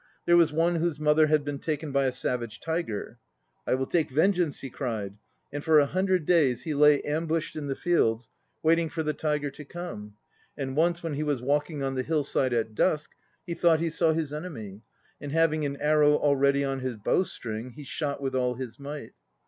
There 0.25 0.35
was 0.35 0.51
one 0.51 0.77
whose 0.77 0.99
mother 0.99 1.27
had 1.27 1.45
been 1.45 1.59
taken 1.59 1.91
by 1.91 2.05
a 2.05 2.11
savage 2.11 2.59
tiger. 2.59 3.19
"I 3.67 3.75
will 3.75 3.85
take 3.85 4.09
vengeance," 4.09 4.61
he 4.61 4.71
cried, 4.71 5.15
and 5.53 5.63
for 5.63 5.77
a 5.79 5.85
hundred 5.85 6.25
days 6.25 6.63
he 6.63 6.73
lay 6.73 7.03
ambushed 7.03 7.55
in 7.55 7.67
the 7.67 7.75
fields 7.75 8.27
waiting 8.63 8.89
for 8.89 9.03
the 9.03 9.13
tiger 9.13 9.51
to 9.51 9.63
come. 9.63 10.15
And 10.57 10.75
once 10.75 11.03
when 11.03 11.13
he 11.13 11.21
was 11.23 11.43
walking 11.43 11.83
on 11.83 11.93
the 11.93 12.01
hillside 12.01 12.51
at 12.51 12.73
dusk, 12.73 13.11
he 13.45 13.53
thought 13.53 13.79
he 13.79 13.91
saw 13.91 14.11
his; 14.13 14.33
enemy, 14.33 14.81
and 15.21 15.33
having 15.33 15.65
an 15.65 15.77
arrow 15.77 16.13
already 16.17 16.63
on 16.63 16.79
his 16.79 16.95
bow 16.97 17.21
string, 17.21 17.69
he 17.73 17.83
shot 17.83 18.19
with 18.19 18.33
all 18.33 18.55
his 18.55 18.79
might. 18.79 19.11